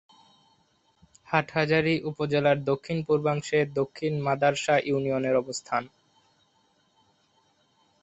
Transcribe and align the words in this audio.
হাটহাজারী 1.27 1.95
উপজেলার 2.09 2.57
দক্ষিণ-পূর্বাংশে 2.63 3.59
দক্ষিণ 3.79 4.13
মাদার্শা 4.27 4.75
ইউনিয়নের 4.89 5.35
অবস্থান। 5.35 5.83